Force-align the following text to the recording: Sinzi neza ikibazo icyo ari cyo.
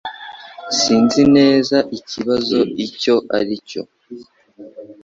Sinzi 0.79 1.21
neza 1.37 1.77
ikibazo 1.97 2.59
icyo 2.85 3.15
ari 3.37 3.55
cyo. 3.69 3.83